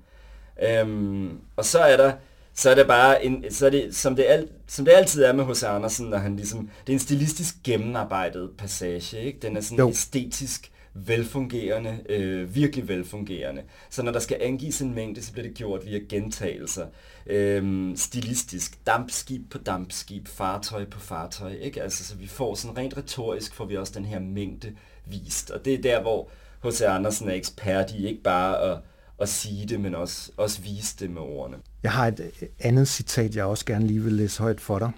[0.64, 2.14] Øhm, og så er der
[2.60, 5.34] så er det bare en, så er det, som, det alt, som det altid er
[5.34, 5.64] med H.C.
[5.64, 9.40] Andersen, når han ligesom, det er en stilistisk gennemarbejdet passage, ikke?
[9.42, 9.90] Den er sådan jo.
[9.90, 13.62] æstetisk velfungerende, øh, virkelig velfungerende.
[13.90, 16.86] Så når der skal angives en mængde, så bliver det gjort via gentagelser.
[17.28, 21.84] Øh, stilistisk, dampskib på dampskib, fartøj på fartøj, ikke?
[21.84, 25.52] Altså, så vi får sådan rent retorisk, får vi også den her mængde vist.
[25.52, 26.30] Og det er der, hvor
[26.64, 26.82] H.C.
[26.82, 28.78] Andersen er ekspert i, ikke bare at
[29.22, 31.58] at sige det, men også, også vise det med ordene.
[31.84, 34.92] Jeg har et øh, andet citat, jeg også gerne lige vil læse højt for dig.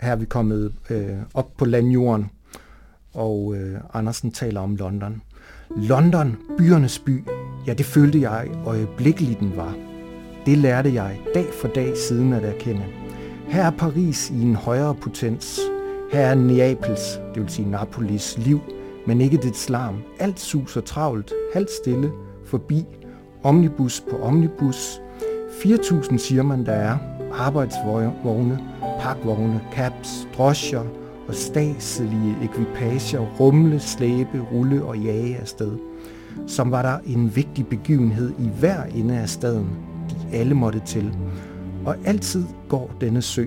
[0.00, 2.30] Her er vi kommet øh, op på landjorden,
[3.14, 5.22] og øh, Andersen taler om London.
[5.76, 7.24] London, byernes by,
[7.66, 9.76] ja det følte jeg øjeblikkeligt den var.
[10.46, 12.84] Det lærte jeg dag for dag siden at erkende.
[13.48, 15.60] Her er Paris i en højere potens.
[16.12, 18.60] Her er Neapels, det vil sige Napolis, liv,
[19.06, 20.02] men ikke det larm.
[20.18, 22.12] Alt suser travlt, halvt stille,
[22.46, 22.84] forbi,
[23.42, 25.00] omnibus på omnibus.
[25.48, 26.98] 4.000 siger man, der er.
[27.32, 28.58] Arbejdsvogne,
[29.00, 30.84] pakvogne, caps, drosjer
[31.28, 35.78] og staselige ekvipager rumle, slæbe, rulle og jage afsted.
[36.46, 39.68] Som var der en vigtig begivenhed i hver ende af staden,
[40.10, 41.18] de alle måtte til.
[41.86, 43.42] Og altid går denne sø,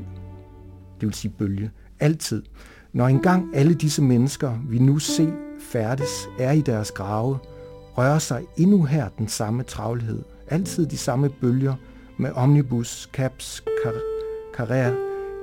[1.02, 2.44] det vil sige bølge, altid.
[2.94, 5.32] Når engang alle disse mennesker, vi nu ser
[5.72, 7.38] færdes, er i deres grave,
[7.98, 10.24] rører sig endnu her den samme travlhed.
[10.48, 11.76] Altid de samme bølger
[12.18, 13.94] med omnibus, caps, kar
[14.56, 14.96] karrer,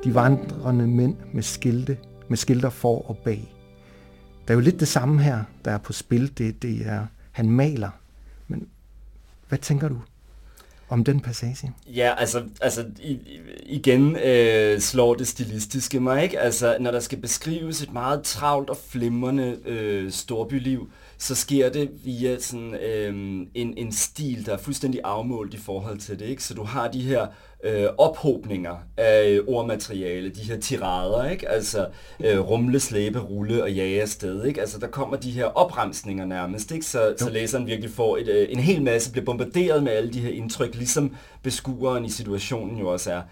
[0.04, 3.54] de vandrende mænd med skilte, med skilter for og bag.
[4.48, 6.38] Der er jo lidt det samme her, der er på spil.
[6.38, 7.90] Det, det er, han maler.
[8.48, 8.68] Men
[9.48, 9.98] hvad tænker du
[10.88, 11.72] om den passage?
[11.86, 12.86] Ja, altså, altså
[13.66, 16.40] igen øh, slår det stilistiske mig, ikke?
[16.40, 21.90] Altså, når der skal beskrives et meget travlt og flimrende øh, storbyliv, så sker det
[22.04, 23.14] via sådan øh,
[23.54, 26.26] en, en stil, der er fuldstændig afmålt i forhold til det.
[26.26, 26.44] Ikke?
[26.44, 27.26] Så du har de her
[27.64, 31.48] øh, ophobninger af ordmateriale, de her tirader, ikke?
[31.48, 31.86] altså
[32.20, 34.44] øh, rumle, slæbe, rulle og jage afsted.
[34.44, 34.60] Ikke?
[34.60, 36.86] Altså der kommer de her opremsninger nærmest, ikke?
[36.86, 40.20] Så, så læseren virkelig får et, øh, en hel masse, bliver bombarderet med alle de
[40.20, 43.22] her indtryk, ligesom beskueren i situationen jo også er.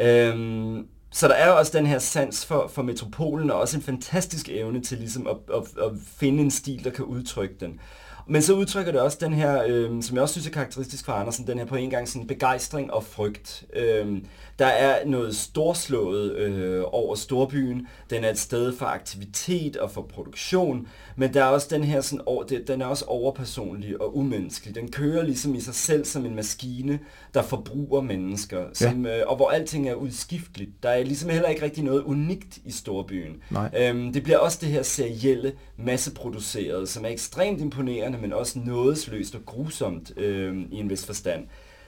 [0.00, 3.82] Øhm, så der er jo også den her sans for, for metropolen, og også en
[3.82, 7.80] fantastisk evne til ligesom at, at, at finde en stil, der kan udtrykke den.
[8.28, 11.12] Men så udtrykker det også den her, øh, som jeg også synes er karakteristisk for
[11.12, 13.64] Andersen, den her på en gang sådan begejstring og frygt.
[13.76, 14.18] Øh,
[14.58, 17.86] der er noget storslået øh, over storbyen.
[18.10, 22.00] Den er et sted for aktivitet og for produktion, men der er også den her
[22.00, 24.74] sådan, over, den er også overpersonlig og umenneskelig.
[24.74, 26.98] Den kører ligesom i sig selv som en maskine,
[27.34, 29.18] der forbruger mennesker, som, ja.
[29.18, 30.70] øh, og hvor alting er udskifteligt.
[30.82, 33.42] Der er ligesom heller ikke rigtig noget unikt i storbyen.
[33.50, 33.70] Nej.
[33.78, 39.34] Øhm, det bliver også det her serielle, masseproducerede, som er ekstremt imponerende, men også nådesløst
[39.34, 41.46] og grusomt øh, i en vis forstand.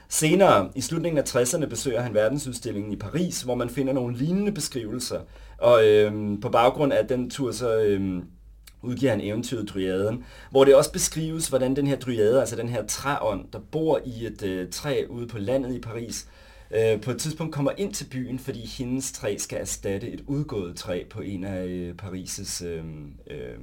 [0.09, 4.51] Senere, i slutningen af 60'erne, besøger han verdensudstillingen i Paris, hvor man finder nogle lignende
[4.51, 5.19] beskrivelser.
[5.57, 8.23] Og øh, på baggrund af den tur, så øh,
[8.81, 12.85] udgiver han eventyret Dryaden, hvor det også beskrives, hvordan den her dryade, altså den her
[12.85, 16.27] træånd, der bor i et øh, træ ude på landet i Paris,
[16.71, 20.75] øh, på et tidspunkt kommer ind til byen, fordi hendes træ skal erstatte et udgået
[20.75, 22.83] træ på en af øh, Paris' øh,
[23.27, 23.57] øh,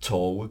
[0.00, 0.48] torve.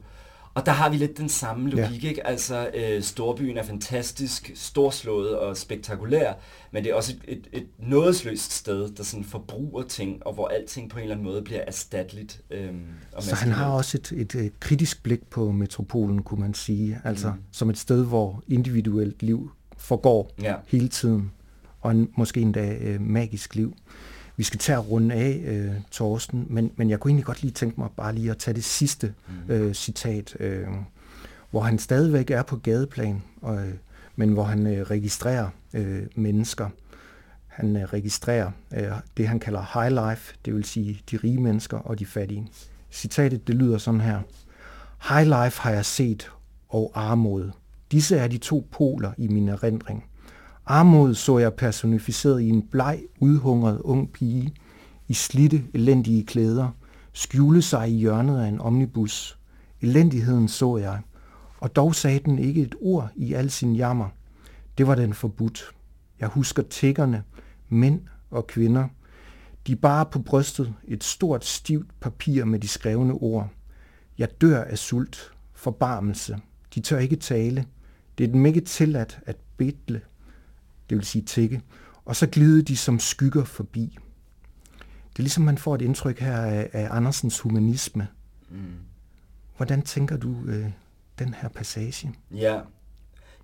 [0.54, 2.08] Og der har vi lidt den samme logik, ja.
[2.08, 2.26] ikke?
[2.26, 6.32] Altså, øh, storbyen er fantastisk, storslået og spektakulær,
[6.70, 10.48] men det er også et, et, et nådesløst sted, der sådan forbruger ting, og hvor
[10.48, 12.40] alting på en eller anden måde bliver erstatteligt.
[12.50, 12.70] Øh,
[13.12, 17.00] og Så han har også et, et, et kritisk blik på metropolen, kunne man sige.
[17.04, 17.42] Altså, mm.
[17.52, 20.54] som et sted, hvor individuelt liv forgår ja.
[20.66, 21.30] hele tiden,
[21.80, 23.74] og en, måske endda øh, magisk liv.
[24.36, 27.52] Vi skal tage at runde af, øh, Torsten, men, men jeg kunne egentlig godt lige
[27.52, 29.54] tænke mig bare lige at tage det sidste mm.
[29.54, 30.66] øh, citat, øh,
[31.50, 33.74] hvor han stadigvæk er på gadeplan, og, øh,
[34.16, 36.68] men hvor han øh, registrerer øh, mennesker.
[37.46, 41.78] Han øh, registrerer øh, det, han kalder high life, det vil sige de rige mennesker
[41.78, 42.48] og de fattige.
[42.90, 44.20] Citatet det lyder sådan her.
[45.08, 46.30] High life har jeg set,
[46.68, 47.50] og armod.
[47.92, 50.04] Disse er de to poler i min erindring.
[50.66, 54.54] Armod så jeg personificeret i en bleg, udhungret ung pige,
[55.08, 56.68] i slitte, elendige klæder,
[57.12, 59.38] skjule sig i hjørnet af en omnibus.
[59.80, 61.00] Elendigheden så jeg,
[61.60, 64.08] og dog sagde den ikke et ord i al sin jammer.
[64.78, 65.64] Det var den forbudt.
[66.20, 67.22] Jeg husker tiggerne,
[67.68, 68.00] mænd
[68.30, 68.88] og kvinder.
[69.66, 73.48] De bar på brystet et stort, stivt papir med de skrevne ord.
[74.18, 76.38] Jeg dør af sult, forbarmelse.
[76.74, 77.64] De tør ikke tale.
[78.18, 80.00] Det er dem ikke tilladt at bedle,
[80.90, 81.62] det vil sige tikke.
[82.04, 83.98] Og så glider de som skygger forbi.
[85.12, 88.08] Det er ligesom, man får et indtryk her af, af Andersens humanisme.
[88.50, 88.58] Mm.
[89.56, 90.66] Hvordan tænker du øh,
[91.18, 92.12] den her passage?
[92.30, 92.60] Ja.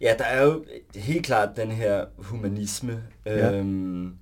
[0.01, 3.53] ja, der er jo helt klart den her humanisme, ja.
[3.53, 4.15] øhm,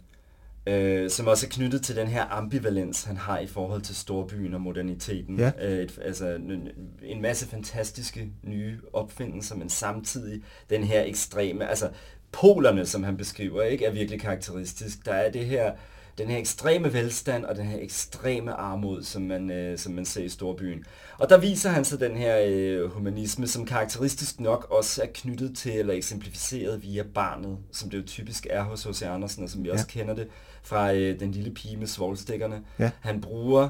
[0.66, 4.54] øh, som også er knyttet til den her ambivalens, han har i forhold til storbyen
[4.54, 5.38] og moderniteten.
[5.38, 5.52] Ja.
[5.61, 6.68] Øh, et, altså en,
[7.02, 11.90] en masse fantastiske nye opfindelser, men samtidig den her ekstreme, altså
[12.32, 15.04] polerne, som han beskriver, ikke, er virkelig karakteristisk.
[15.04, 15.72] Der er det her
[16.18, 20.22] den her ekstreme velstand og den her ekstreme armod, som man, øh, som man ser
[20.22, 20.84] i storbyen.
[21.18, 25.56] Og der viser han så den her øh, humanisme, som karakteristisk nok også er knyttet
[25.56, 29.02] til eller eksemplificeret via barnet, som det jo typisk er hos H.C.
[29.02, 29.74] Andersen, og som vi ja.
[29.74, 30.28] også kender det
[30.62, 32.62] fra øh, Den lille pige med svoglstikkerne.
[32.78, 32.90] Ja.
[33.00, 33.68] Han bruger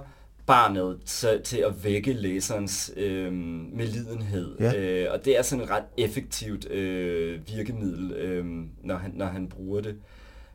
[0.49, 3.33] barnet til, til at vække læserens øh,
[3.73, 4.57] medlidenhed.
[4.61, 4.73] Ja.
[4.75, 8.47] Øh, og det er sådan et ret effektivt øh, virkemiddel, øh,
[8.83, 9.97] når, han, når han bruger det.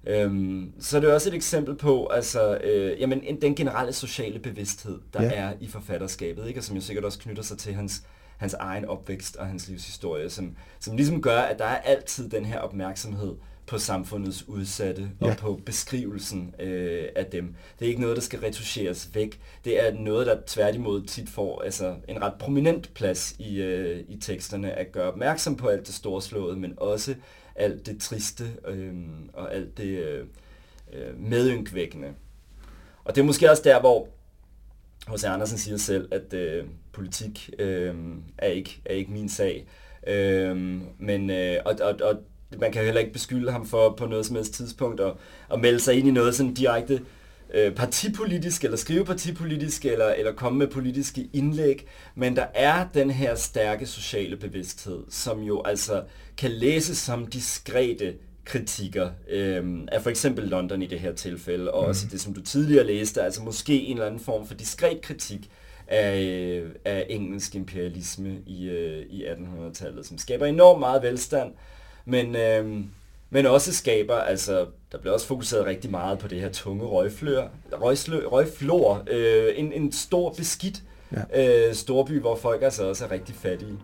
[0.07, 4.99] Øhm, så det er også et eksempel på altså, øh, jamen, den generelle sociale bevidsthed,
[5.13, 5.31] der ja.
[5.33, 6.59] er i forfatterskabet, ikke?
[6.59, 8.03] og som jo sikkert også knytter sig til hans,
[8.37, 12.45] hans egen opvækst og hans livshistorie, som, som ligesom gør, at der er altid den
[12.45, 15.29] her opmærksomhed på samfundets udsatte ja.
[15.29, 17.55] og på beskrivelsen øh, af dem.
[17.79, 19.39] Det er ikke noget, der skal retuscheres væk.
[19.65, 24.19] Det er noget, der tværtimod tit får altså, en ret prominent plads i, øh, i
[24.19, 27.15] teksterne at gøre opmærksom på alt det storslåede, men også
[27.55, 28.93] alt det triste øh,
[29.33, 30.25] og alt det øh,
[30.93, 32.13] øh, medynkvækkende.
[33.03, 34.07] Og det er måske også der, hvor
[35.07, 35.23] H.C.
[35.23, 37.95] Andersen siger selv, at øh, politik øh,
[38.37, 39.67] er, ikke, er ikke min sag.
[40.07, 40.57] Øh,
[40.99, 42.15] men, øh, og, og, og
[42.59, 45.13] man kan heller ikke beskylde ham for på noget som helst tidspunkt at,
[45.53, 47.01] at melde sig ind i noget sådan direkte
[47.53, 53.11] øh, partipolitisk, eller skrive partipolitisk, eller, eller komme med politiske indlæg, men der er den
[53.11, 56.03] her stærke sociale bevidsthed, som jo altså
[56.37, 58.13] kan læses som diskrete
[58.45, 61.89] kritikker øh, af for eksempel London i det her tilfælde, og mm.
[61.89, 65.49] også det, som du tidligere læste, altså måske en eller anden form for diskret kritik
[65.87, 71.51] af, af engelsk imperialisme i, øh, i 1800-tallet, som skaber enormt meget velstand,
[72.05, 72.83] men, øh,
[73.29, 77.47] men også skaber, altså der bliver også fokuseret rigtig meget på det her tunge røgflør,
[77.71, 81.67] røgslø, røgflor, øh, en, en stor beskidt ja.
[81.67, 83.77] øh, storby, hvor folk altså også er rigtig fattige.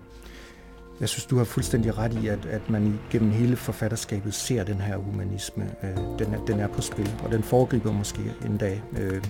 [0.99, 4.81] Jeg synes, du har fuldstændig ret i, at, at man gennem hele forfatterskabet ser den
[4.81, 5.75] her humanisme.
[5.83, 8.21] Øh, den, er, den er på spil, og den foregriber måske
[8.59, 9.23] dag øh,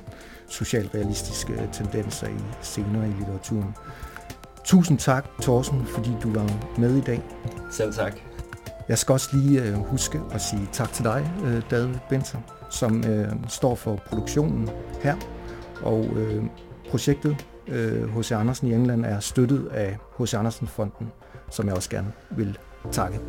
[0.47, 3.75] socialrealistiske tendenser i senere i litteraturen.
[4.63, 7.21] Tusind tak, Thorsen, fordi du var med i dag.
[7.71, 8.28] Selv tak.
[8.89, 13.03] Jeg skal også lige øh, huske at sige tak til dig, øh, David Benson, som
[13.03, 14.69] øh, står for produktionen
[15.01, 15.15] her.
[15.81, 16.43] Og øh,
[16.89, 17.45] projektet
[18.17, 18.31] H.C.
[18.31, 20.33] Øh, Andersen i England er støttet af H.C.
[20.33, 21.11] Andersen Fonden,
[21.51, 22.57] som jeg også gerne vil
[22.91, 23.19] takke.